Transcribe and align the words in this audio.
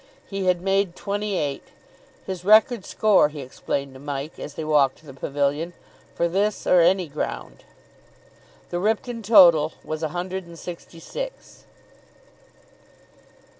He 0.27 0.47
had 0.47 0.61
made 0.63 0.95
twenty 0.95 1.37
eight. 1.37 1.65
His 2.25 2.43
record 2.43 2.87
score, 2.87 3.29
he 3.29 3.41
explained 3.41 3.93
to 3.93 3.99
Mike, 3.99 4.39
as 4.39 4.55
they 4.55 4.63
walked 4.63 4.97
to 4.97 5.05
the 5.05 5.13
pavilion, 5.13 5.73
for 6.15 6.27
this 6.27 6.65
or 6.65 6.81
any 6.81 7.05
ground. 7.07 7.65
The 8.71 8.79
Ripton 8.79 9.21
total 9.21 9.73
was 9.83 10.01
a 10.01 10.09
hundred 10.09 10.47
and 10.47 10.57
sixty 10.57 10.99
six. 10.99 11.65